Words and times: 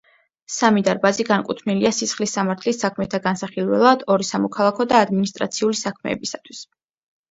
სამი 0.53 0.81
დარბაზი 0.87 1.25
განკუთვნილია 1.27 1.91
სისხლის 1.99 2.33
სამართლის 2.39 2.81
საქმეთა 2.87 3.21
განსახილველად, 3.29 4.09
ორი 4.17 4.31
სამოქალაქო 4.33 4.93
და 4.93 5.07
ადმინისტრაციული 5.07 5.83
საქმეებისათვის. 5.87 6.69